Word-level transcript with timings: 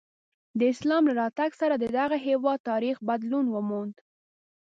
د 0.59 0.61
اسلام 0.73 1.03
له 1.09 1.13
راتګ 1.21 1.51
سره 1.61 1.75
د 1.77 1.85
دغه 1.99 2.17
هېواد 2.27 2.59
تاریخ 2.69 2.95
بدلون 3.09 3.45
وموند. 3.55 3.95